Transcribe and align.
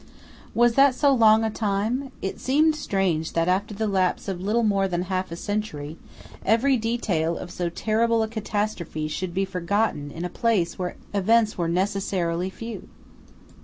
Was 0.55 0.73
that 0.73 0.95
so 0.95 1.13
long 1.13 1.43
a 1.43 1.51
time? 1.51 2.11
It 2.23 2.39
seemed 2.39 2.75
strange 2.75 3.33
that, 3.33 3.47
after 3.47 3.75
the 3.75 3.85
lapse 3.85 4.27
of 4.27 4.41
little 4.41 4.63
more 4.63 4.87
than 4.87 5.03
half 5.03 5.31
a 5.31 5.35
century, 5.35 5.95
every 6.43 6.75
detail 6.75 7.37
of 7.37 7.51
so 7.51 7.69
terrible 7.69 8.23
a 8.23 8.27
catastrophe 8.27 9.07
should 9.07 9.35
be 9.35 9.45
forgotten 9.45 10.09
in 10.09 10.25
a 10.25 10.27
place 10.27 10.79
where 10.79 10.95
events 11.13 11.55
were 11.55 11.67
necessarily 11.67 12.49
few. 12.49 12.87